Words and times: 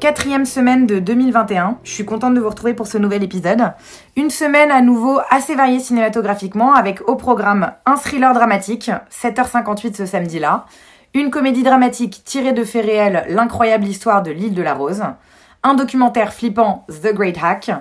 Quatrième 0.00 0.46
semaine 0.46 0.86
de 0.86 1.00
2021, 1.00 1.78
je 1.82 1.90
suis 1.90 2.04
contente 2.04 2.32
de 2.34 2.40
vous 2.40 2.48
retrouver 2.48 2.72
pour 2.72 2.86
ce 2.86 2.98
nouvel 2.98 3.24
épisode. 3.24 3.72
Une 4.14 4.30
semaine 4.30 4.70
à 4.70 4.80
nouveau 4.80 5.18
assez 5.28 5.56
variée 5.56 5.80
cinématographiquement 5.80 6.72
avec 6.72 7.08
au 7.08 7.16
programme 7.16 7.72
un 7.84 7.96
thriller 7.96 8.32
dramatique, 8.32 8.92
7h58 9.10 9.96
ce 9.96 10.06
samedi-là, 10.06 10.66
une 11.14 11.30
comédie 11.30 11.64
dramatique 11.64 12.22
tirée 12.24 12.52
de 12.52 12.62
faits 12.62 12.86
réels, 12.86 13.26
l'incroyable 13.28 13.86
histoire 13.86 14.22
de 14.22 14.30
l'île 14.30 14.54
de 14.54 14.62
la 14.62 14.74
Rose, 14.74 15.02
un 15.64 15.74
documentaire 15.74 16.32
flippant, 16.32 16.86
The 16.88 17.12
Great 17.12 17.38
Hack, 17.42 17.72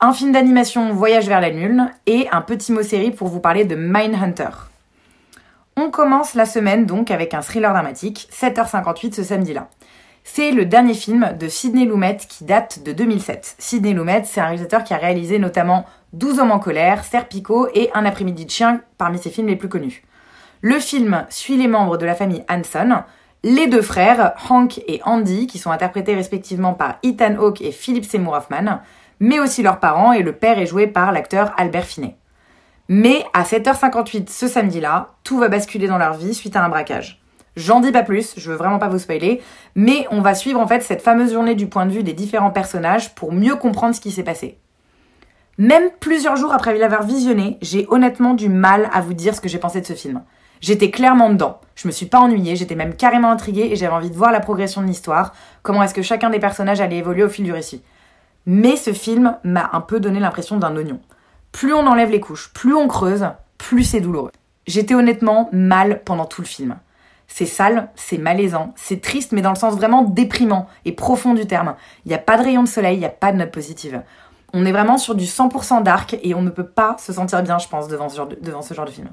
un 0.00 0.12
film 0.12 0.32
d'animation 0.32 0.92
Voyage 0.92 1.28
vers 1.28 1.40
la 1.40 1.50
Lune 1.50 1.92
et 2.06 2.26
un 2.32 2.40
petit 2.40 2.72
mot 2.72 2.82
série 2.82 3.12
pour 3.12 3.28
vous 3.28 3.38
parler 3.38 3.64
de 3.64 3.76
Mindhunter. 3.76 4.50
On 5.76 5.90
commence 5.90 6.34
la 6.34 6.46
semaine 6.46 6.84
donc 6.84 7.12
avec 7.12 7.32
un 7.32 7.42
thriller 7.42 7.72
dramatique, 7.72 8.28
7h58 8.32 9.14
ce 9.14 9.22
samedi-là. 9.22 9.68
C'est 10.26 10.52
le 10.52 10.64
dernier 10.64 10.94
film 10.94 11.36
de 11.38 11.48
Sidney 11.48 11.84
Lumet 11.84 12.16
qui 12.16 12.44
date 12.44 12.82
de 12.82 12.92
2007. 12.92 13.56
Sidney 13.58 13.92
Lumet, 13.92 14.22
c'est 14.24 14.40
un 14.40 14.46
réalisateur 14.46 14.82
qui 14.82 14.94
a 14.94 14.96
réalisé 14.96 15.38
notamment 15.38 15.84
12 16.14 16.40
hommes 16.40 16.50
en 16.50 16.58
colère, 16.58 17.04
Serpico 17.04 17.68
et 17.74 17.90
Un 17.94 18.06
après-midi 18.06 18.46
de 18.46 18.50
chien 18.50 18.80
parmi 18.96 19.18
ses 19.18 19.28
films 19.28 19.48
les 19.48 19.54
plus 19.54 19.68
connus. 19.68 20.02
Le 20.62 20.80
film 20.80 21.26
suit 21.28 21.58
les 21.58 21.68
membres 21.68 21.98
de 21.98 22.06
la 22.06 22.14
famille 22.14 22.42
Hanson, 22.48 23.02
les 23.44 23.66
deux 23.66 23.82
frères, 23.82 24.32
Hank 24.48 24.78
et 24.88 25.02
Andy, 25.04 25.46
qui 25.46 25.58
sont 25.58 25.70
interprétés 25.70 26.14
respectivement 26.14 26.72
par 26.72 26.96
Ethan 27.02 27.36
Hawke 27.36 27.60
et 27.60 27.70
Philip 27.70 28.04
Seymour 28.04 28.32
Hoffman, 28.32 28.80
mais 29.20 29.38
aussi 29.38 29.62
leurs 29.62 29.78
parents 29.78 30.14
et 30.14 30.22
le 30.22 30.32
père 30.32 30.58
est 30.58 30.66
joué 30.66 30.86
par 30.86 31.12
l'acteur 31.12 31.52
Albert 31.58 31.84
Finney. 31.84 32.16
Mais 32.88 33.24
à 33.34 33.42
7h58 33.42 34.30
ce 34.30 34.48
samedi-là, 34.48 35.12
tout 35.22 35.38
va 35.38 35.48
basculer 35.48 35.86
dans 35.86 35.98
leur 35.98 36.14
vie 36.14 36.34
suite 36.34 36.56
à 36.56 36.64
un 36.64 36.70
braquage. 36.70 37.23
J'en 37.56 37.80
dis 37.80 37.92
pas 37.92 38.02
plus, 38.02 38.34
je 38.36 38.50
veux 38.50 38.56
vraiment 38.56 38.78
pas 38.78 38.88
vous 38.88 38.98
spoiler, 38.98 39.40
mais 39.76 40.06
on 40.10 40.20
va 40.20 40.34
suivre 40.34 40.60
en 40.60 40.66
fait 40.66 40.82
cette 40.82 41.02
fameuse 41.02 41.32
journée 41.32 41.54
du 41.54 41.68
point 41.68 41.86
de 41.86 41.92
vue 41.92 42.02
des 42.02 42.12
différents 42.12 42.50
personnages 42.50 43.14
pour 43.14 43.32
mieux 43.32 43.54
comprendre 43.54 43.94
ce 43.94 44.00
qui 44.00 44.10
s'est 44.10 44.24
passé. 44.24 44.58
Même 45.56 45.90
plusieurs 46.00 46.34
jours 46.34 46.52
après 46.52 46.76
l'avoir 46.76 47.04
visionné, 47.04 47.58
j'ai 47.62 47.86
honnêtement 47.88 48.34
du 48.34 48.48
mal 48.48 48.90
à 48.92 49.00
vous 49.00 49.14
dire 49.14 49.36
ce 49.36 49.40
que 49.40 49.48
j'ai 49.48 49.58
pensé 49.58 49.80
de 49.80 49.86
ce 49.86 49.92
film. 49.92 50.22
J'étais 50.60 50.90
clairement 50.90 51.30
dedans, 51.30 51.60
je 51.76 51.86
me 51.86 51.92
suis 51.92 52.06
pas 52.06 52.18
ennuyée, 52.18 52.56
j'étais 52.56 52.74
même 52.74 52.94
carrément 52.96 53.30
intriguée 53.30 53.68
et 53.70 53.76
j'avais 53.76 53.92
envie 53.92 54.10
de 54.10 54.16
voir 54.16 54.32
la 54.32 54.40
progression 54.40 54.82
de 54.82 54.86
l'histoire, 54.86 55.32
comment 55.62 55.82
est-ce 55.82 55.94
que 55.94 56.02
chacun 56.02 56.30
des 56.30 56.40
personnages 56.40 56.80
allait 56.80 56.96
évoluer 56.96 57.22
au 57.22 57.28
fil 57.28 57.44
du 57.44 57.52
récit. 57.52 57.82
Mais 58.46 58.74
ce 58.76 58.92
film 58.92 59.36
m'a 59.44 59.70
un 59.72 59.80
peu 59.80 60.00
donné 60.00 60.18
l'impression 60.18 60.56
d'un 60.56 60.74
oignon. 60.74 61.00
Plus 61.52 61.72
on 61.72 61.86
enlève 61.86 62.10
les 62.10 62.20
couches, 62.20 62.50
plus 62.52 62.74
on 62.74 62.88
creuse, 62.88 63.26
plus 63.58 63.84
c'est 63.84 64.00
douloureux. 64.00 64.32
J'étais 64.66 64.94
honnêtement 64.94 65.48
mal 65.52 66.02
pendant 66.04 66.24
tout 66.24 66.40
le 66.40 66.46
film. 66.46 66.76
C'est 67.26 67.46
sale, 67.46 67.90
c'est 67.96 68.18
malaisant, 68.18 68.72
c'est 68.76 69.00
triste, 69.00 69.32
mais 69.32 69.42
dans 69.42 69.50
le 69.50 69.56
sens 69.56 69.74
vraiment 69.74 70.02
déprimant 70.02 70.68
et 70.84 70.92
profond 70.92 71.34
du 71.34 71.46
terme. 71.46 71.74
Il 72.04 72.08
n'y 72.08 72.14
a 72.14 72.18
pas 72.18 72.36
de 72.36 72.44
rayon 72.44 72.62
de 72.62 72.68
soleil, 72.68 72.96
il 72.96 73.00
n'y 73.00 73.06
a 73.06 73.10
pas 73.10 73.32
de 73.32 73.38
note 73.38 73.50
positive. 73.50 74.02
On 74.52 74.64
est 74.64 74.72
vraiment 74.72 74.98
sur 74.98 75.14
du 75.14 75.24
100% 75.24 75.82
dark 75.82 76.16
et 76.22 76.34
on 76.34 76.42
ne 76.42 76.50
peut 76.50 76.66
pas 76.66 76.96
se 76.98 77.12
sentir 77.12 77.42
bien, 77.42 77.58
je 77.58 77.66
pense, 77.66 77.88
devant 77.88 78.08
ce 78.08 78.74
genre 78.74 78.86
de, 78.86 78.90
film. 78.90 79.10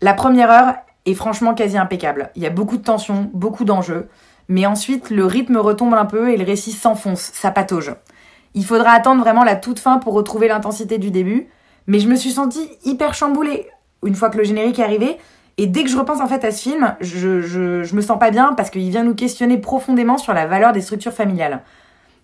La 0.00 0.14
première 0.14 0.50
heure 0.50 0.74
est 1.06 1.14
franchement 1.14 1.54
quasi 1.54 1.78
impeccable. 1.78 2.30
Il 2.34 2.42
y 2.42 2.46
a 2.46 2.50
beaucoup 2.50 2.76
de 2.76 2.82
tension, 2.82 3.30
beaucoup 3.34 3.64
d'enjeux, 3.64 4.08
mais 4.48 4.66
ensuite 4.66 5.10
le 5.10 5.24
rythme 5.24 5.58
retombe 5.58 5.94
un 5.94 6.06
peu 6.06 6.30
et 6.30 6.36
le 6.36 6.44
récit 6.44 6.72
s'enfonce, 6.72 7.30
ça 7.32 7.52
patauge. 7.52 7.94
Il 8.54 8.64
faudra 8.64 8.90
attendre 8.90 9.22
vraiment 9.22 9.44
la 9.44 9.56
toute 9.56 9.78
fin 9.78 9.98
pour 9.98 10.14
retrouver 10.14 10.48
l'intensité 10.48 10.98
du 10.98 11.10
début, 11.10 11.48
mais 11.86 12.00
je 12.00 12.08
me 12.08 12.16
suis 12.16 12.32
sentie 12.32 12.68
hyper 12.84 13.14
chamboulée 13.14 13.68
une 14.04 14.14
fois 14.14 14.30
que 14.30 14.38
le 14.38 14.44
générique 14.44 14.78
est 14.78 14.84
arrivé. 14.84 15.18
Et 15.58 15.66
dès 15.66 15.84
que 15.84 15.90
je 15.90 15.96
repense 15.96 16.20
en 16.20 16.26
fait 16.26 16.44
à 16.44 16.50
ce 16.50 16.62
film, 16.62 16.94
je, 17.00 17.40
je, 17.42 17.94
me 17.94 18.00
sens 18.00 18.18
pas 18.18 18.30
bien 18.30 18.54
parce 18.54 18.70
qu'il 18.70 18.88
vient 18.88 19.04
nous 19.04 19.14
questionner 19.14 19.58
profondément 19.58 20.18
sur 20.18 20.32
la 20.32 20.46
valeur 20.46 20.72
des 20.72 20.80
structures 20.80 21.12
familiales. 21.12 21.62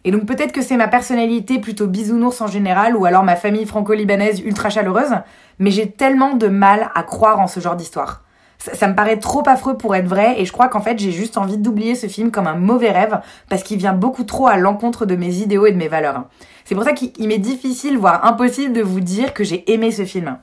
Et 0.04 0.10
donc 0.10 0.24
peut-être 0.24 0.52
que 0.52 0.62
c'est 0.62 0.76
ma 0.76 0.88
personnalité 0.88 1.58
plutôt 1.58 1.86
bisounours 1.86 2.40
en 2.40 2.46
général, 2.46 2.96
ou 2.96 3.04
alors 3.04 3.24
ma 3.24 3.36
famille 3.36 3.66
franco-libanaise 3.66 4.40
ultra 4.40 4.70
chaleureuse, 4.70 5.14
mais 5.58 5.70
j'ai 5.70 5.90
tellement 5.90 6.34
de 6.34 6.48
mal 6.48 6.90
à 6.94 7.02
croire 7.02 7.40
en 7.40 7.46
ce 7.46 7.60
genre 7.60 7.76
d'histoire. 7.76 8.22
Ça, 8.58 8.74
ça, 8.74 8.88
me 8.88 8.94
paraît 8.94 9.18
trop 9.18 9.42
affreux 9.46 9.76
pour 9.76 9.94
être 9.94 10.08
vrai, 10.08 10.40
et 10.40 10.44
je 10.44 10.52
crois 10.52 10.68
qu'en 10.68 10.80
fait 10.80 10.98
j'ai 10.98 11.12
juste 11.12 11.36
envie 11.36 11.58
d'oublier 11.58 11.94
ce 11.94 12.06
film 12.06 12.30
comme 12.30 12.46
un 12.46 12.54
mauvais 12.54 12.90
rêve, 12.90 13.20
parce 13.48 13.62
qu'il 13.62 13.78
vient 13.78 13.92
beaucoup 13.92 14.24
trop 14.24 14.46
à 14.46 14.56
l'encontre 14.56 15.04
de 15.04 15.16
mes 15.16 15.36
idéaux 15.36 15.66
et 15.66 15.72
de 15.72 15.76
mes 15.76 15.88
valeurs. 15.88 16.24
C'est 16.64 16.74
pour 16.74 16.84
ça 16.84 16.92
qu'il 16.92 17.28
m'est 17.28 17.38
difficile, 17.38 17.98
voire 17.98 18.24
impossible 18.24 18.72
de 18.72 18.82
vous 18.82 19.00
dire 19.00 19.34
que 19.34 19.44
j'ai 19.44 19.70
aimé 19.72 19.90
ce 19.90 20.04
film. 20.04 20.38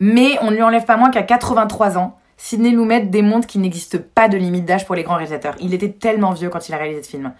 Mais 0.00 0.38
on 0.42 0.50
ne 0.50 0.56
lui 0.56 0.62
enlève 0.62 0.84
pas 0.84 0.96
moins 0.96 1.10
qu'à 1.10 1.22
83 1.22 1.98
ans, 1.98 2.18
Sidney 2.36 2.70
Lumet 2.70 3.02
démontre 3.02 3.46
qu'il 3.46 3.60
n'existe 3.60 3.98
pas 3.98 4.28
de 4.28 4.36
limite 4.36 4.64
d'âge 4.64 4.86
pour 4.86 4.94
les 4.94 5.02
grands 5.02 5.16
réalisateurs. 5.16 5.54
Il 5.60 5.72
était 5.72 5.90
tellement 5.90 6.32
vieux 6.32 6.48
quand 6.48 6.68
il 6.68 6.74
a 6.74 6.78
réalisé 6.78 7.02
ce 7.02 7.10
film. 7.10 7.32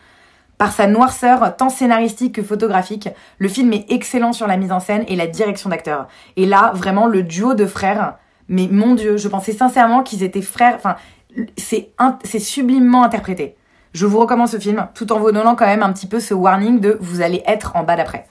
Par 0.57 0.73
sa 0.73 0.87
noirceur, 0.87 1.57
tant 1.57 1.69
scénaristique 1.69 2.37
que 2.37 2.43
photographique, 2.43 3.09
le 3.39 3.49
film 3.49 3.73
est 3.73 3.91
excellent 3.91 4.33
sur 4.33 4.47
la 4.47 4.57
mise 4.57 4.71
en 4.71 4.79
scène 4.79 5.05
et 5.09 5.17
la 5.17 5.27
direction 5.27 5.69
d'acteurs. 5.69 6.07
Et 6.37 6.47
là, 6.47 6.71
vraiment, 6.75 7.07
le 7.07 7.25
duo 7.25 7.55
de 7.55 7.67
frères, 7.67 8.15
mais 8.49 8.69
mon 8.71 8.95
dieu, 8.95 9.17
je 9.17 9.29
pensais 9.29 9.53
sincèrement 9.53 10.03
qu'ils 10.03 10.23
étaient 10.23 10.43
frères, 10.43 10.77
enfin, 10.77 10.95
c'est, 11.57 12.39
sublimement 12.39 13.03
interprété. 13.03 13.57
Je 13.93 14.07
vous 14.07 14.19
recommande 14.19 14.49
ce 14.49 14.59
film, 14.59 14.87
tout 14.95 15.13
en 15.13 15.19
vous 15.19 15.33
donnant 15.33 15.57
quand 15.57 15.67
même 15.67 15.83
un 15.83 15.93
petit 15.93 16.07
peu 16.07 16.21
ce 16.21 16.35
warning 16.35 16.81
de 16.81 16.99
vous 17.01 17.21
allez 17.21 17.43
être 17.47 17.75
en 17.77 17.83
bas 17.83 17.97
d'après. 17.97 18.27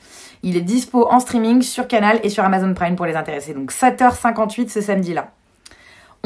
Il 0.46 0.58
est 0.58 0.62
dispo 0.62 1.08
en 1.09 1.22
streaming 1.22 1.62
sur 1.62 1.88
Canal 1.88 2.20
et 2.22 2.30
sur 2.30 2.44
Amazon 2.44 2.74
Prime 2.74 2.98
pour 2.98 3.06
les 3.06 3.16
intéressés. 3.16 3.54
Donc 3.54 3.72
7h58 3.72 4.68
ce 4.68 4.81
samedi-là. 4.81 5.30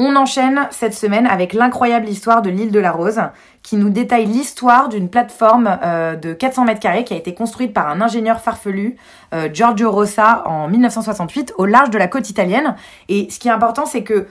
On 0.00 0.14
enchaîne 0.16 0.68
cette 0.70 0.94
semaine 0.94 1.26
avec 1.26 1.52
l'incroyable 1.52 2.08
histoire 2.08 2.42
de 2.42 2.50
l'île 2.50 2.70
de 2.70 2.78
la 2.80 2.92
Rose, 2.92 3.20
qui 3.62 3.76
nous 3.76 3.90
détaille 3.90 4.26
l'histoire 4.26 4.88
d'une 4.88 5.08
plateforme 5.08 5.78
euh, 5.82 6.14
de 6.16 6.32
400 6.32 6.64
mètres 6.64 6.80
carrés 6.80 7.04
qui 7.04 7.14
a 7.14 7.16
été 7.16 7.34
construite 7.34 7.72
par 7.72 7.88
un 7.88 8.00
ingénieur 8.00 8.40
farfelu, 8.40 8.96
euh, 9.34 9.48
Giorgio 9.52 9.90
Rossa, 9.90 10.42
en 10.46 10.68
1968, 10.68 11.54
au 11.58 11.66
large 11.66 11.90
de 11.90 11.98
la 11.98 12.06
côte 12.06 12.30
italienne. 12.30 12.76
Et 13.08 13.28
ce 13.30 13.40
qui 13.40 13.48
est 13.48 13.52
important, 13.52 13.86
c'est 13.86 14.04
que 14.04 14.26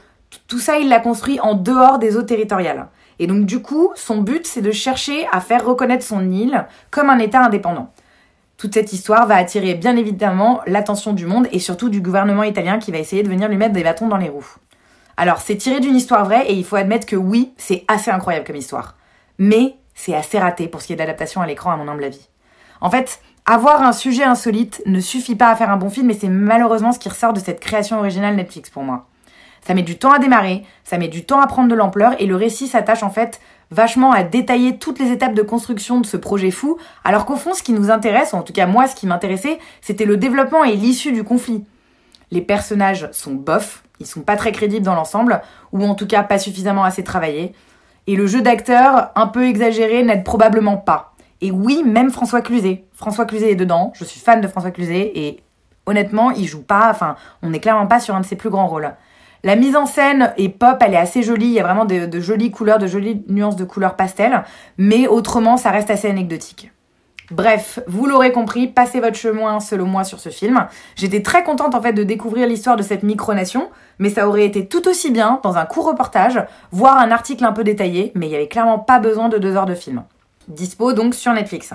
tout 0.48 0.60
ça, 0.60 0.78
il 0.78 0.88
l'a 0.88 1.00
construit 1.00 1.40
en 1.42 1.54
dehors 1.54 2.00
des 2.00 2.16
eaux 2.16 2.24
territoriales. 2.24 2.88
Et 3.20 3.28
donc 3.28 3.46
du 3.46 3.62
coup, 3.62 3.92
son 3.96 4.22
but, 4.22 4.46
c'est 4.46 4.62
de 4.62 4.72
chercher 4.72 5.28
à 5.32 5.42
faire 5.42 5.66
reconnaître 5.66 6.06
son 6.06 6.30
île 6.30 6.66
comme 6.92 7.10
un 7.10 7.20
État 7.20 7.44
indépendant. 7.44 7.92
Toute 8.58 8.74
cette 8.74 8.92
histoire 8.92 9.28
va 9.28 9.36
attirer 9.36 9.76
bien 9.76 9.96
évidemment 9.96 10.62
l'attention 10.66 11.14
du 11.14 11.28
monde 11.28 11.48
et 11.52 11.60
surtout 11.60 11.90
du 11.90 12.02
gouvernement 12.02 12.42
italien 12.42 12.80
qui 12.80 12.92
va 12.92 12.98
essayer 12.98 13.22
de 13.22 13.30
venir 13.30 13.48
lui 13.50 13.58
mettre 13.58 13.74
des 13.74 13.84
bâtons 13.84 14.08
dans 14.08 14.18
les 14.18 14.30
roues. 14.30 14.56
Alors, 15.16 15.42
c'est 15.42 15.58
tiré 15.58 15.80
d'une 15.80 15.96
histoire 15.96 16.26
vraie 16.26 16.48
et 16.48 16.54
il 16.54 16.66
faut 16.66 16.76
admettre 16.76 17.06
que 17.06 17.16
oui, 17.16 17.54
c'est 17.58 17.86
assez 17.88 18.10
incroyable 18.10 18.48
comme 18.48 18.56
histoire. 18.56 18.96
Mais 19.38 19.76
c'est 19.94 20.16
assez 20.16 20.40
raté 20.40 20.68
pour 20.68 20.82
ce 20.82 20.88
qui 20.88 20.94
est 20.94 20.96
d'adaptation 20.96 21.42
à 21.42 21.46
l'écran, 21.46 21.70
à 21.70 21.76
mon 21.76 21.88
humble 21.88 22.04
avis. 22.04 22.30
En 22.82 22.90
fait, 22.90 23.20
avoir 23.46 23.84
un 23.84 23.94
sujet 23.94 24.24
insolite 24.24 24.82
ne 24.88 25.00
suffit 25.00 25.36
pas 25.36 25.50
à 25.50 25.56
faire 25.56 25.70
un 25.70 25.78
bon 25.78 25.92
film 25.92 26.10
et 26.10 26.16
c'est 26.16 26.28
malheureusement 26.28 26.92
ce 26.94 27.00
qui 27.00 27.10
ressort 27.10 27.34
de 27.34 27.40
cette 27.40 27.60
création 27.60 28.00
originale 28.00 28.36
Netflix 28.36 28.72
pour 28.72 28.82
moi. 28.82 29.06
Ça 29.68 29.76
met 29.76 29.84
du 29.84 29.98
temps 30.00 30.12
à 30.12 30.20
démarrer, 30.20 30.64
ça 30.84 30.98
met 30.98 31.08
du 31.10 31.26
temps 31.26 31.42
à 31.42 31.48
prendre 31.48 31.70
de 31.70 31.76
l'ampleur 31.76 32.16
et 32.20 32.26
le 32.26 32.36
récit 32.36 32.68
s'attache 32.68 33.04
en 33.04 33.10
fait 33.10 33.40
vachement 33.72 34.12
à 34.12 34.24
détailler 34.24 34.78
toutes 34.78 35.00
les 35.00 35.12
étapes 35.12 35.34
de 35.34 35.42
construction 35.42 36.00
de 36.00 36.06
ce 36.06 36.18
projet 36.18 36.52
fou, 36.52 36.78
alors 37.04 37.26
qu'au 37.26 37.36
fond 37.36 37.54
ce 37.54 37.64
qui 37.64 37.74
nous 37.74 37.92
intéresse, 37.92 38.34
en 38.34 38.42
tout 38.42 38.54
cas 38.54 38.66
moi 38.66 38.88
ce 38.88 38.96
qui 38.96 39.08
m'intéressait, 39.08 39.60
c'était 39.82 40.06
le 40.06 40.18
développement 40.18 40.64
et 40.64 40.76
l'issue 40.76 41.12
du 41.12 41.24
conflit. 41.24 41.66
Les 42.32 42.42
personnages 42.42 43.10
sont 43.12 43.34
bofs, 43.34 43.84
ils 44.00 44.06
sont 44.06 44.22
pas 44.22 44.36
très 44.36 44.52
crédibles 44.52 44.86
dans 44.86 44.96
l'ensemble, 44.96 45.42
ou 45.72 45.84
en 45.84 45.96
tout 45.96 46.08
cas 46.08 46.24
pas 46.24 46.40
suffisamment 46.40 46.84
assez 46.84 47.04
travaillés. 47.04 47.54
Et 48.06 48.16
le 48.16 48.28
jeu 48.28 48.42
d'acteur, 48.42 49.12
un 49.16 49.28
peu 49.28 49.46
exagéré, 49.46 50.04
n'aide 50.04 50.24
probablement 50.24 50.78
pas. 50.78 51.14
Et 51.42 51.52
oui, 51.52 51.84
même 51.86 52.10
François 52.10 52.42
Cluzet. 52.42 52.86
François 52.94 53.26
Cluzet 53.26 53.52
est 53.52 53.56
dedans, 53.56 53.92
je 53.96 54.04
suis 54.06 54.20
fan 54.20 54.42
de 54.42 54.48
François 54.48 54.72
Cluzet, 54.72 55.12
et 55.16 55.44
honnêtement, 55.86 56.32
il 56.32 56.46
joue 56.46 56.64
pas, 56.64 56.90
enfin, 56.90 57.16
on 57.42 57.50
n'est 57.50 57.60
clairement 57.60 57.88
pas 57.88 58.00
sur 58.00 58.16
un 58.16 58.22
de 58.22 58.26
ses 58.26 58.36
plus 58.36 58.50
grands 58.50 58.68
rôles. 58.68 58.94
La 59.44 59.56
mise 59.56 59.76
en 59.76 59.86
scène 59.86 60.34
est 60.38 60.50
pop, 60.50 60.78
elle 60.82 60.94
est 60.94 60.98
assez 60.98 61.24
jolie, 61.24 61.46
il 61.46 61.54
y 61.54 61.60
a 61.60 61.64
vraiment 61.64 61.86
de, 61.86 62.20
jolies 62.20 62.52
couleurs, 62.52 62.80
de 62.80 62.88
jolies 62.88 63.24
nuances 63.28 63.56
de 63.56 63.66
couleurs 63.66 63.96
pastel, 63.96 64.44
mais 64.78 65.08
autrement, 65.08 65.58
ça 65.58 65.72
reste 65.72 65.90
assez 65.90 66.10
anecdotique. 66.10 66.72
Bref, 67.30 67.80
vous 67.88 68.06
l'aurez 68.06 68.32
compris, 68.32 68.68
passez 68.68 69.02
votre 69.02 69.18
chemin 69.18 69.60
selon 69.60 69.86
moi 69.86 70.06
sur 70.06 70.20
ce 70.20 70.30
film. 70.30 70.66
J'étais 70.96 71.22
très 71.22 71.44
contente 71.44 71.76
en 71.76 71.82
fait 71.82 71.92
de 71.92 72.04
découvrir 72.04 72.48
l'histoire 72.48 72.78
de 72.78 72.84
cette 72.84 73.04
micronation, 73.04 73.70
mais 74.00 74.10
ça 74.10 74.30
aurait 74.30 74.46
été 74.46 74.66
tout 74.66 74.88
aussi 74.88 75.12
bien 75.12 75.42
dans 75.44 75.58
un 75.58 75.66
court 75.66 75.88
reportage, 75.88 76.42
voire 76.72 76.98
un 76.98 77.12
article 77.12 77.44
un 77.44 77.52
peu 77.52 77.66
détaillé, 77.66 78.14
mais 78.16 78.28
il 78.28 78.32
y 78.32 78.36
avait 78.36 78.48
clairement 78.48 78.80
pas 78.80 79.00
besoin 79.00 79.28
de 79.28 79.38
deux 79.38 79.56
heures 79.58 79.66
de 79.66 79.76
film. 79.76 80.04
dispo 80.48 80.94
donc 80.94 81.14
sur 81.14 81.34
Netflix. 81.34 81.74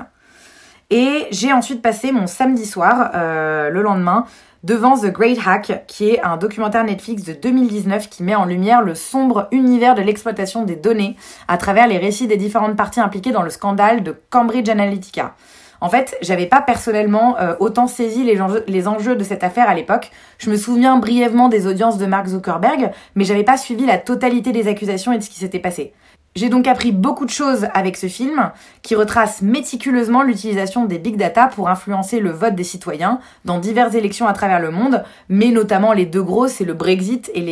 Et 0.89 1.27
j'ai 1.31 1.53
ensuite 1.53 1.81
passé 1.81 2.13
mon 2.13 2.27
samedi 2.27 2.67
soir, 2.67 3.13
euh, 3.15 3.71
le 3.71 3.83
lendemain, 3.83 4.27
devant 4.63 4.97
The 4.97 5.07
Great 5.07 5.39
Hack, 5.45 5.85
qui 5.87 6.11
est 6.11 6.23
un 6.23 6.37
documentaire 6.37 6.85
Netflix 6.85 7.25
de 7.25 7.33
2019 7.33 8.09
qui 8.09 8.23
met 8.23 8.35
en 8.35 8.45
lumière 8.45 8.83
le 8.83 8.95
sombre 8.95 9.49
univers 9.51 9.95
de 9.95 10.03
l'exploitation 10.03 10.65
des 10.65 10.77
données 10.77 11.17
à 11.49 11.57
travers 11.57 11.89
les 11.89 11.99
récits 11.99 12.27
des 12.29 12.37
différentes 12.37 12.77
parties 12.77 13.01
impliquées 13.01 13.33
dans 13.33 13.43
le 13.43 13.51
scandale 13.51 14.03
de 14.03 14.17
Cambridge 14.31 14.69
Analytica. 14.69 15.35
En 15.81 15.89
fait, 15.89 16.17
j'avais 16.23 16.47
pas 16.47 16.61
personnellement 16.61 17.37
euh, 17.41 17.57
autant 17.59 17.89
saisi 17.89 18.23
les 18.23 18.41
enjeux, 18.41 18.63
les 18.69 18.87
enjeux 18.87 19.17
de 19.17 19.25
cette 19.25 19.43
affaire 19.43 19.69
à 19.69 19.75
l'époque. 19.75 20.13
Je 20.39 20.49
me 20.49 20.57
souviens 20.57 20.97
brièvement 20.99 21.49
des 21.49 21.67
audiences 21.67 21.99
de 21.99 22.07
Mark 22.07 22.29
Zuckerberg, 22.29 22.93
mais 23.17 23.25
j'avais 23.25 23.43
pas 23.43 23.57
suivi 23.57 23.85
la 23.85 23.99
totalité 23.99 24.53
des 24.53 24.69
accusations 24.69 25.13
et 25.13 25.19
de 25.19 25.25
ce 25.25 25.29
qui 25.29 25.41
s'était 25.41 25.59
passé. 25.59 25.93
J'ai 26.35 26.49
donc 26.49 26.67
appris 26.67 26.93
beaucoup 26.93 27.27
de 27.27 27.31
choses 27.31 27.67
avec 27.75 27.97
ce 27.97 28.07
film 28.07 28.53
qui 28.81 28.95
retrace 28.95 29.43
méticuleusement 29.43 30.23
l'utilisation 30.23 30.87
des 30.87 30.99
big 30.99 31.17
data 31.17 31.47
pour 31.47 31.69
influencer 31.69 32.21
le 32.21 32.31
vote 32.31 32.55
des 32.55 32.65
citoyens 32.65 33.21
dans 33.45 33.59
diverses 33.59 33.95
élections 33.95 34.27
à 34.27 34.33
travers 34.33 34.59
le 34.59 34.71
monde, 34.71 35.05
mais 35.29 35.49
notamment 35.49 35.93
les 35.93 36.07
deux 36.07 36.23
gros, 36.23 36.49
c'est 36.49 36.65
le 36.65 36.73
Brexit 36.73 37.31
et 37.35 37.43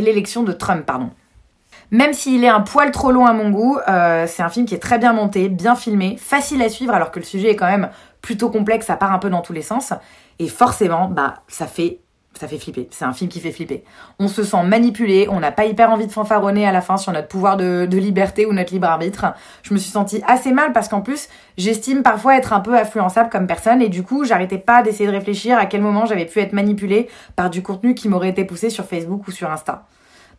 l'élection 0.00 0.42
de 0.42 0.52
Trump, 0.52 0.84
pardon. 0.84 1.10
Même 1.92 2.14
s'il 2.14 2.42
est 2.42 2.48
un 2.48 2.62
poil 2.62 2.90
trop 2.90 3.12
long 3.12 3.26
à 3.26 3.32
mon 3.32 3.50
goût, 3.50 3.78
euh, 3.88 4.26
c'est 4.26 4.42
un 4.42 4.48
film 4.48 4.66
qui 4.66 4.74
est 4.74 4.80
très 4.80 4.98
bien 4.98 5.12
monté, 5.12 5.48
bien 5.48 5.76
filmé, 5.76 6.16
facile 6.18 6.60
à 6.62 6.68
suivre 6.68 6.92
alors 6.92 7.12
que 7.12 7.20
le 7.20 7.24
sujet 7.24 7.50
est 7.50 7.56
quand 7.56 7.70
même 7.70 7.90
plutôt 8.22 8.50
complexe, 8.50 8.86
ça 8.86 8.96
part 8.96 9.12
un 9.12 9.20
peu 9.20 9.30
dans 9.30 9.40
tous 9.40 9.52
les 9.52 9.62
sens. 9.62 9.92
Et 10.40 10.48
forcément, 10.48 11.08
bah, 11.08 11.34
ça 11.46 11.68
fait 11.68 12.00
ça 12.38 12.48
fait 12.48 12.58
flipper. 12.58 12.88
C'est 12.90 13.04
un 13.04 13.12
film 13.12 13.30
qui 13.30 13.40
fait 13.40 13.52
flipper. 13.52 13.84
On 14.18 14.28
se 14.28 14.42
sent 14.42 14.62
manipulé, 14.64 15.28
on 15.30 15.40
n'a 15.40 15.52
pas 15.52 15.64
hyper 15.64 15.90
envie 15.90 16.06
de 16.06 16.12
fanfaronner 16.12 16.66
à 16.66 16.72
la 16.72 16.80
fin 16.80 16.96
sur 16.96 17.12
notre 17.12 17.28
pouvoir 17.28 17.56
de, 17.56 17.86
liberté 17.96 18.46
ou 18.46 18.52
notre 18.52 18.72
libre 18.72 18.88
arbitre. 18.88 19.26
Je 19.62 19.72
me 19.72 19.78
suis 19.78 19.90
sentie 19.90 20.22
assez 20.26 20.52
mal 20.52 20.72
parce 20.72 20.88
qu'en 20.88 21.00
plus, 21.00 21.28
j'estime 21.56 22.02
parfois 22.02 22.36
être 22.36 22.52
un 22.52 22.60
peu 22.60 22.74
influençable 22.74 23.30
comme 23.30 23.46
personne 23.46 23.82
et 23.82 23.88
du 23.88 24.02
coup, 24.02 24.24
j'arrêtais 24.24 24.58
pas 24.58 24.82
d'essayer 24.82 25.06
de 25.06 25.14
réfléchir 25.14 25.58
à 25.58 25.66
quel 25.66 25.80
moment 25.80 26.06
j'avais 26.06 26.26
pu 26.26 26.40
être 26.40 26.52
manipulée 26.52 27.08
par 27.36 27.50
du 27.50 27.62
contenu 27.62 27.94
qui 27.94 28.08
m'aurait 28.08 28.30
été 28.30 28.44
poussé 28.44 28.70
sur 28.70 28.84
Facebook 28.84 29.26
ou 29.28 29.30
sur 29.30 29.50
Insta. 29.50 29.86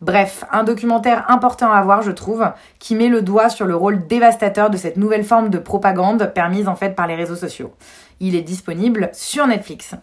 Bref, 0.00 0.44
un 0.52 0.62
documentaire 0.62 1.28
important 1.28 1.72
à 1.72 1.82
voir, 1.82 2.02
je 2.02 2.12
trouve, 2.12 2.46
qui 2.78 2.94
met 2.94 3.08
le 3.08 3.20
doigt 3.20 3.48
sur 3.48 3.66
le 3.66 3.74
rôle 3.74 4.06
dévastateur 4.06 4.70
de 4.70 4.76
cette 4.76 4.96
nouvelle 4.96 5.24
forme 5.24 5.50
de 5.50 5.58
propagande 5.58 6.32
permise 6.32 6.68
en 6.68 6.76
fait 6.76 6.94
par 6.94 7.08
les 7.08 7.16
réseaux 7.16 7.34
sociaux. 7.34 7.72
Il 8.20 8.36
est 8.36 8.42
disponible 8.42 9.10
sur 9.12 9.46
Netflix. 9.46 9.96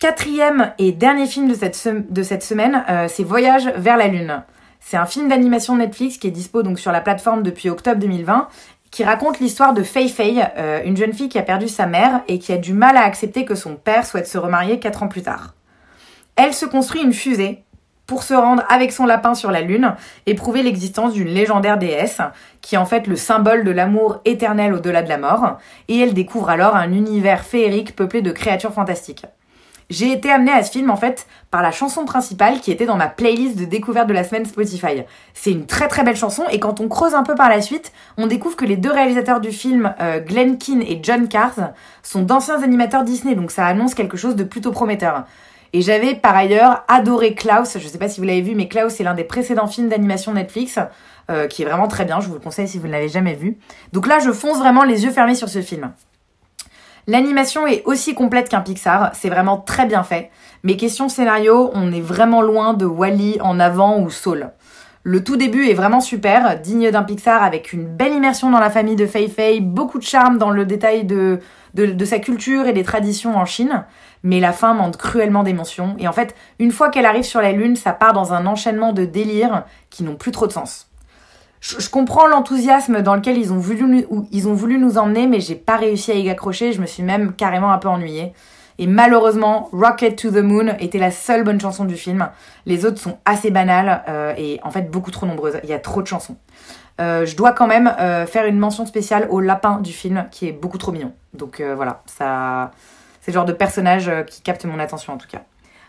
Quatrième 0.00 0.72
et 0.78 0.92
dernier 0.92 1.26
film 1.26 1.48
de 1.48 1.54
cette, 1.54 2.42
semaine, 2.42 2.84
euh, 2.90 3.06
c'est 3.08 3.24
Voyage 3.24 3.68
vers 3.76 3.96
la 3.96 4.08
Lune. 4.08 4.42
C'est 4.80 4.96
un 4.96 5.06
film 5.06 5.28
d'animation 5.28 5.76
Netflix 5.76 6.18
qui 6.18 6.26
est 6.26 6.32
dispo 6.32 6.62
donc 6.62 6.78
sur 6.78 6.92
la 6.92 7.00
plateforme 7.00 7.42
depuis 7.42 7.70
octobre 7.70 7.98
2020 8.00 8.48
qui 8.90 9.02
raconte 9.02 9.40
l'histoire 9.40 9.72
de 9.72 9.82
Fei 9.82 10.08
Fei, 10.08 10.40
euh, 10.56 10.80
une 10.84 10.96
jeune 10.96 11.12
fille 11.12 11.28
qui 11.28 11.38
a 11.38 11.42
perdu 11.42 11.68
sa 11.68 11.86
mère 11.86 12.20
et 12.28 12.38
qui 12.38 12.52
a 12.52 12.58
du 12.58 12.74
mal 12.74 12.96
à 12.96 13.02
accepter 13.02 13.44
que 13.44 13.54
son 13.54 13.74
père 13.76 14.06
souhaite 14.06 14.28
se 14.28 14.38
remarier 14.38 14.78
quatre 14.78 15.02
ans 15.02 15.08
plus 15.08 15.22
tard. 15.22 15.54
Elle 16.36 16.54
se 16.54 16.66
construit 16.66 17.02
une 17.02 17.12
fusée 17.12 17.64
pour 18.06 18.22
se 18.22 18.34
rendre 18.34 18.62
avec 18.68 18.92
son 18.92 19.06
lapin 19.06 19.34
sur 19.34 19.50
la 19.50 19.62
Lune 19.62 19.94
et 20.26 20.34
prouver 20.34 20.62
l'existence 20.62 21.14
d'une 21.14 21.28
légendaire 21.28 21.78
déesse, 21.78 22.20
qui 22.60 22.74
est 22.74 22.78
en 22.78 22.86
fait 22.86 23.06
le 23.06 23.16
symbole 23.16 23.64
de 23.64 23.70
l'amour 23.70 24.20
éternel 24.24 24.74
au-delà 24.74 25.02
de 25.02 25.08
la 25.08 25.18
mort, 25.18 25.58
et 25.88 25.98
elle 25.98 26.14
découvre 26.14 26.50
alors 26.50 26.76
un 26.76 26.92
univers 26.92 27.44
féerique 27.44 27.96
peuplé 27.96 28.22
de 28.22 28.32
créatures 28.32 28.74
fantastiques. 28.74 29.26
J'ai 29.90 30.12
été 30.12 30.30
amenée 30.30 30.52
à 30.52 30.62
ce 30.62 30.70
film 30.70 30.90
en 30.90 30.96
fait 30.96 31.26
par 31.50 31.62
la 31.62 31.70
chanson 31.70 32.04
principale 32.04 32.60
qui 32.60 32.70
était 32.70 32.86
dans 32.86 32.96
ma 32.96 33.08
playlist 33.08 33.56
de 33.56 33.64
découverte 33.64 34.08
de 34.08 34.14
la 34.14 34.24
semaine 34.24 34.46
Spotify. 34.46 35.02
C'est 35.34 35.52
une 35.52 35.66
très 35.66 35.88
très 35.88 36.04
belle 36.04 36.16
chanson 36.16 36.44
et 36.50 36.58
quand 36.58 36.80
on 36.80 36.88
creuse 36.88 37.14
un 37.14 37.22
peu 37.22 37.34
par 37.34 37.50
la 37.50 37.60
suite, 37.60 37.92
on 38.16 38.26
découvre 38.26 38.56
que 38.56 38.64
les 38.64 38.76
deux 38.76 38.90
réalisateurs 38.90 39.40
du 39.40 39.52
film, 39.52 39.94
euh, 40.00 40.20
Glenn 40.20 40.56
Keane 40.56 40.82
et 40.82 41.00
John 41.02 41.28
Cars, 41.28 41.72
sont 42.02 42.22
d'anciens 42.22 42.62
animateurs 42.62 43.04
Disney, 43.04 43.34
donc 43.34 43.50
ça 43.50 43.66
annonce 43.66 43.94
quelque 43.94 44.16
chose 44.16 44.36
de 44.36 44.44
plutôt 44.44 44.72
prometteur. 44.72 45.24
Et 45.74 45.82
j'avais 45.82 46.14
par 46.14 46.36
ailleurs 46.36 46.84
adoré 46.88 47.34
Klaus, 47.34 47.76
je 47.78 47.88
sais 47.88 47.98
pas 47.98 48.08
si 48.08 48.20
vous 48.20 48.26
l'avez 48.26 48.42
vu, 48.42 48.54
mais 48.54 48.68
Klaus 48.68 48.94
c'est 48.94 49.04
l'un 49.04 49.14
des 49.14 49.24
précédents 49.24 49.66
films 49.66 49.88
d'animation 49.88 50.32
Netflix, 50.32 50.78
euh, 51.30 51.46
qui 51.46 51.62
est 51.62 51.66
vraiment 51.66 51.88
très 51.88 52.04
bien, 52.04 52.20
je 52.20 52.28
vous 52.28 52.34
le 52.34 52.40
conseille 52.40 52.68
si 52.68 52.78
vous 52.78 52.86
ne 52.86 52.92
l'avez 52.92 53.08
jamais 53.08 53.34
vu. 53.34 53.58
Donc 53.92 54.06
là 54.06 54.18
je 54.18 54.30
fonce 54.30 54.58
vraiment 54.58 54.84
les 54.84 55.04
yeux 55.04 55.10
fermés 55.10 55.34
sur 55.34 55.48
ce 55.48 55.60
film. 55.60 55.92
L'animation 57.06 57.66
est 57.66 57.82
aussi 57.84 58.14
complète 58.14 58.48
qu'un 58.48 58.62
Pixar, 58.62 59.10
c'est 59.14 59.28
vraiment 59.28 59.58
très 59.58 59.84
bien 59.84 60.02
fait. 60.02 60.30
Mais 60.62 60.76
question 60.76 61.10
scénario, 61.10 61.70
on 61.74 61.92
est 61.92 62.00
vraiment 62.00 62.40
loin 62.40 62.72
de 62.72 62.86
Wally 62.86 63.38
en 63.42 63.60
avant 63.60 64.00
ou 64.00 64.08
Soul. 64.08 64.50
Le 65.02 65.22
tout 65.22 65.36
début 65.36 65.68
est 65.68 65.74
vraiment 65.74 66.00
super, 66.00 66.58
digne 66.58 66.90
d'un 66.90 67.02
Pixar 67.02 67.42
avec 67.42 67.74
une 67.74 67.84
belle 67.84 68.14
immersion 68.14 68.50
dans 68.50 68.58
la 68.58 68.70
famille 68.70 68.96
de 68.96 69.06
Fei 69.06 69.28
Fei, 69.28 69.60
beaucoup 69.60 69.98
de 69.98 70.04
charme 70.04 70.38
dans 70.38 70.48
le 70.48 70.64
détail 70.64 71.04
de 71.04 71.40
sa 72.06 72.18
culture 72.20 72.66
et 72.66 72.72
des 72.72 72.84
traditions 72.84 73.36
en 73.36 73.44
Chine. 73.44 73.84
Mais 74.22 74.40
la 74.40 74.52
fin 74.52 74.72
manque 74.72 74.96
cruellement 74.96 75.42
d'émotion. 75.42 75.96
Et 75.98 76.08
en 76.08 76.12
fait, 76.12 76.34
une 76.58 76.72
fois 76.72 76.88
qu'elle 76.88 77.04
arrive 77.04 77.24
sur 77.24 77.42
la 77.42 77.52
Lune, 77.52 77.76
ça 77.76 77.92
part 77.92 78.14
dans 78.14 78.32
un 78.32 78.46
enchaînement 78.46 78.94
de 78.94 79.04
délires 79.04 79.64
qui 79.90 80.04
n'ont 80.04 80.16
plus 80.16 80.30
trop 80.30 80.46
de 80.46 80.52
sens 80.52 80.88
je, 81.64 81.88
comprends 81.88 82.26
l'enthousiasme 82.26 83.00
dans 83.00 83.14
lequel 83.14 83.38
ils 83.38 83.52
ont 83.52 83.56
voulu, 83.56 84.78
nous 84.78 84.98
emmener, 84.98 85.26
mais 85.26 85.40
j'ai 85.40 85.54
pas 85.54 85.76
réussi 85.76 86.12
à 86.12 86.14
y 86.14 86.28
accrocher. 86.28 86.72
Je 86.72 86.80
me 86.80 86.86
suis 86.86 87.02
même 87.02 87.32
carrément 87.32 87.72
un 87.72 87.78
peu 87.78 87.88
ennuyée. 87.88 88.34
Et 88.78 88.86
malheureusement, 88.86 89.70
Rocket 89.72 90.16
to 90.16 90.30
the 90.30 90.42
Moon 90.42 90.74
était 90.78 90.98
la 90.98 91.10
seule 91.10 91.42
bonne 91.42 91.60
chanson 91.60 91.84
du 91.84 91.96
film. 91.96 92.28
Les 92.66 92.84
autres 92.84 92.98
sont 92.98 93.18
assez 93.24 93.50
banales 93.50 94.02
euh, 94.08 94.34
et 94.36 94.60
en 94.62 94.70
fait 94.70 94.90
beaucoup 94.90 95.10
trop 95.10 95.24
nombreuses. 95.26 95.58
Il 95.62 95.70
y 95.70 95.72
a 95.72 95.78
trop 95.78 96.02
de 96.02 96.06
chansons. 96.06 96.36
Euh, 97.00 97.24
je 97.24 97.34
dois 97.34 97.52
quand 97.52 97.66
même 97.66 97.94
euh, 97.98 98.26
faire 98.26 98.44
une 98.44 98.58
mention 98.58 98.84
spéciale 98.84 99.26
au 99.30 99.40
lapin 99.40 99.80
du 99.80 99.92
film 99.92 100.26
qui 100.30 100.46
est 100.48 100.52
beaucoup 100.52 100.78
trop 100.78 100.92
mignon. 100.92 101.12
Donc 101.32 101.62
voilà, 101.62 102.02
ça, 102.06 102.72
c'est 103.20 103.30
le 103.30 103.36
genre 103.36 103.44
de 103.46 103.52
personnage 103.52 104.10
qui 104.26 104.42
capte 104.42 104.64
mon 104.66 104.78
attention 104.78 105.14
en 105.14 105.18
tout 105.18 105.28
cas. 105.28 105.42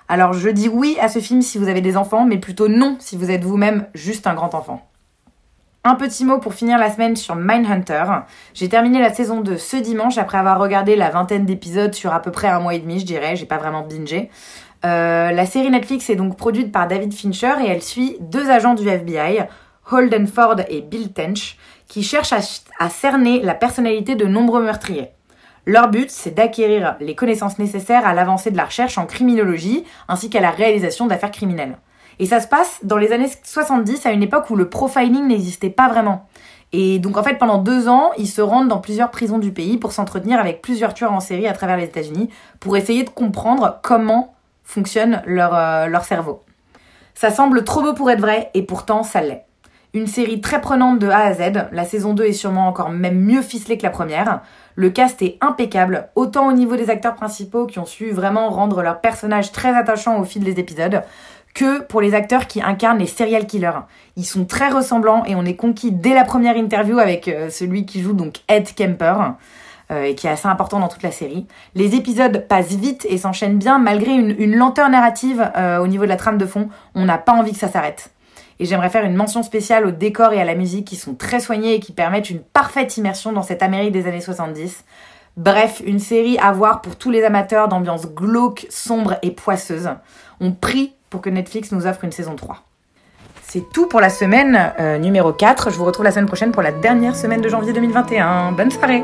Alors 0.07 0.33
je 0.33 0.49
dis 0.49 0.69
oui 0.69 0.97
à 1.01 1.09
ce 1.09 1.19
film 1.19 1.41
si 1.41 1.57
vous 1.57 1.67
avez 1.67 1.81
des 1.81 1.97
enfants, 1.97 2.25
mais 2.25 2.37
plutôt 2.37 2.67
non 2.69 2.95
si 2.99 3.17
vous 3.17 3.29
êtes 3.29 3.43
vous-même 3.43 3.87
juste 3.93 4.25
un 4.25 4.35
grand 4.35 4.53
enfant. 4.55 4.87
Un 5.87 5.93
petit 5.93 6.25
mot 6.25 6.39
pour 6.39 6.55
finir 6.55 6.79
la 6.79 6.89
semaine 6.89 7.15
sur 7.15 7.35
Mindhunter. 7.35 8.05
J'ai 8.55 8.67
terminé 8.67 8.99
la 8.99 9.13
saison 9.13 9.41
2 9.41 9.55
ce 9.55 9.77
dimanche 9.77 10.17
après 10.17 10.39
avoir 10.39 10.59
regardé 10.59 10.95
la 10.95 11.11
vingtaine 11.11 11.45
d'épisodes 11.45 11.93
sur 11.93 12.11
à 12.11 12.23
peu 12.23 12.31
près 12.31 12.47
un 12.47 12.59
mois 12.59 12.73
et 12.73 12.79
demi, 12.79 12.99
je 12.99 13.05
dirais. 13.05 13.35
J'ai 13.35 13.45
pas 13.45 13.59
vraiment 13.59 13.83
bingé. 13.83 14.31
Euh, 14.83 15.29
la 15.31 15.45
série 15.45 15.69
Netflix 15.69 16.09
est 16.09 16.15
donc 16.15 16.37
produite 16.37 16.71
par 16.71 16.87
David 16.87 17.13
Fincher 17.13 17.53
et 17.63 17.69
elle 17.69 17.83
suit 17.83 18.17
deux 18.19 18.49
agents 18.49 18.73
du 18.73 18.89
FBI, 18.89 19.43
Holden 19.91 20.25
Ford 20.25 20.55
et 20.69 20.81
Bill 20.81 21.13
Tench, 21.13 21.55
qui 21.87 22.01
cherchent 22.01 22.33
à 22.33 22.89
cerner 22.89 23.43
la 23.43 23.53
personnalité 23.53 24.15
de 24.15 24.25
nombreux 24.25 24.63
meurtriers. 24.63 25.11
Leur 25.67 25.89
but, 25.89 26.09
c'est 26.09 26.33
d'acquérir 26.33 26.95
les 26.99 27.13
connaissances 27.13 27.59
nécessaires 27.59 28.07
à 28.07 28.15
l'avancée 28.15 28.49
de 28.49 28.57
la 28.57 28.65
recherche 28.65 28.97
en 28.97 29.05
criminologie 29.05 29.83
ainsi 30.07 30.31
qu'à 30.31 30.41
la 30.41 30.49
réalisation 30.49 31.05
d'affaires 31.05 31.29
criminelles. 31.29 31.77
Et 32.19 32.25
ça 32.25 32.39
se 32.39 32.47
passe 32.47 32.79
dans 32.83 32.97
les 32.97 33.11
années 33.11 33.29
70, 33.43 34.05
à 34.05 34.11
une 34.11 34.23
époque 34.23 34.49
où 34.49 34.55
le 34.55 34.69
profiling 34.69 35.27
n'existait 35.27 35.69
pas 35.69 35.87
vraiment. 35.87 36.27
Et 36.71 36.99
donc 36.99 37.17
en 37.17 37.23
fait, 37.23 37.35
pendant 37.37 37.57
deux 37.57 37.87
ans, 37.87 38.11
ils 38.17 38.27
se 38.27 38.41
rendent 38.41 38.67
dans 38.67 38.79
plusieurs 38.79 39.11
prisons 39.11 39.37
du 39.37 39.51
pays 39.51 39.77
pour 39.77 39.91
s'entretenir 39.91 40.39
avec 40.39 40.61
plusieurs 40.61 40.93
tueurs 40.93 41.13
en 41.13 41.19
série 41.19 41.47
à 41.47 41.53
travers 41.53 41.77
les 41.77 41.85
États-Unis, 41.85 42.29
pour 42.59 42.75
essayer 42.75 43.03
de 43.03 43.09
comprendre 43.09 43.79
comment 43.81 44.33
fonctionne 44.63 45.21
leur, 45.25 45.55
euh, 45.55 45.99
cerveau. 46.01 46.43
Ça 47.13 47.31
semble 47.31 47.63
trop 47.63 47.81
beau 47.81 47.93
pour 47.93 48.11
être 48.11 48.19
vrai, 48.19 48.49
et 48.53 48.63
pourtant 48.63 49.03
ça 49.03 49.21
l'est. 49.21 49.45
Une 49.93 50.07
série 50.07 50.41
très 50.41 50.59
prenante 50.59 50.99
de 50.99 51.07
A 51.07 51.19
à 51.19 51.33
Z, 51.33 51.69
la 51.71 51.85
saison 51.85 52.13
2 52.13 52.25
est 52.25 52.33
sûrement 52.33 52.67
encore 52.67 52.89
même 52.89 53.17
mieux 53.17 53.41
ficelée 53.41 53.77
que 53.77 53.83
la 53.83 53.89
première. 53.89 54.41
Le 54.75 54.89
cast 54.89 55.21
est 55.21 55.37
impeccable, 55.39 56.09
autant 56.15 56.49
au 56.49 56.51
niveau 56.51 56.75
des 56.75 56.89
acteurs 56.89 57.15
principaux 57.15 57.65
qui 57.65 57.79
ont 57.79 57.85
su 57.85 58.11
vraiment 58.11 58.49
rendre 58.49 58.81
leur 58.81 58.99
personnage 58.99 59.53
très 59.53 59.73
attachant 59.73 60.19
au 60.19 60.25
fil 60.25 60.43
des 60.43 60.59
épisodes, 60.59 61.01
que 61.55 61.81
pour 61.81 62.01
les 62.01 62.13
acteurs 62.13 62.45
qui 62.45 62.61
incarnent 62.61 62.99
les 62.99 63.07
serial 63.07 63.47
killers. 63.47 63.79
Ils 64.17 64.25
sont 64.25 64.45
très 64.45 64.69
ressemblants 64.69 65.23
et 65.25 65.35
on 65.35 65.45
est 65.45 65.55
conquis 65.55 65.91
dès 65.91 66.13
la 66.13 66.25
première 66.25 66.57
interview 66.57 66.99
avec 66.99 67.27
euh, 67.27 67.49
celui 67.49 67.87
qui 67.87 68.01
joue 68.01 68.13
donc 68.13 68.41
Ed 68.47 68.75
Kemper. 68.75 69.33
Euh, 69.91 70.05
et 70.05 70.15
qui 70.15 70.25
est 70.25 70.31
assez 70.31 70.47
important 70.47 70.79
dans 70.79 70.87
toute 70.87 71.03
la 71.03 71.11
série. 71.11 71.45
Les 71.75 71.93
épisodes 71.93 72.47
passent 72.47 72.73
vite 72.73 73.05
et 73.07 73.19
s'enchaînent 73.19 73.59
bien 73.59 73.77
malgré 73.77 74.13
une, 74.13 74.55
lenteur 74.55 74.89
narrative 74.89 75.51
euh, 75.55 75.77
au 75.77 75.85
niveau 75.85 76.05
de 76.05 76.09
la 76.09 76.15
trame 76.15 76.39
de 76.39 76.47
fond. 76.47 76.69
On 76.95 77.05
n'a 77.05 77.19
pas 77.19 77.33
envie 77.33 77.51
que 77.51 77.59
ça 77.59 77.67
s'arrête. 77.67 78.09
Et 78.57 78.65
j'aimerais 78.65 78.89
faire 78.89 79.05
une 79.05 79.13
mention 79.13 79.43
spéciale 79.43 79.85
au 79.85 79.91
décor 79.91 80.33
et 80.33 80.41
à 80.41 80.43
la 80.43 80.55
musique 80.55 80.87
qui 80.87 80.95
sont 80.95 81.13
très 81.13 81.39
soignés 81.39 81.75
et 81.75 81.79
qui 81.79 81.91
permettent 81.91 82.31
une 82.31 82.39
parfaite 82.39 82.97
immersion 82.97 83.31
dans 83.31 83.43
cette 83.43 83.61
Amérique 83.61 83.91
des 83.91 84.07
années 84.07 84.21
70. 84.21 84.83
Bref, 85.37 85.83
une 85.85 85.99
série 85.99 86.39
à 86.39 86.51
voir 86.51 86.81
pour 86.81 86.95
tous 86.95 87.11
les 87.11 87.23
amateurs 87.23 87.67
d'ambiance 87.67 88.07
glauque, 88.07 88.65
sombre 88.71 89.17
et 89.21 89.29
poisseuse. 89.29 89.91
On 90.39 90.51
prie 90.51 90.95
pour 91.15 91.21
que 91.21 91.29
Netflix 91.29 91.71
nous 91.71 91.87
offre 91.87 92.03
une 92.03 92.11
saison 92.11 92.35
3. 92.35 92.57
C'est 93.41 93.63
tout 93.71 93.87
pour 93.87 94.01
la 94.01 94.09
semaine 94.09 94.73
euh, 94.81 94.97
numéro 94.97 95.31
4. 95.31 95.69
Je 95.69 95.77
vous 95.77 95.85
retrouve 95.85 96.03
la 96.03 96.11
semaine 96.11 96.25
prochaine 96.25 96.51
pour 96.51 96.61
la 96.61 96.73
dernière 96.73 97.15
semaine 97.15 97.39
de 97.39 97.47
janvier 97.47 97.71
2021. 97.71 98.51
Bonne 98.51 98.69
soirée 98.69 99.01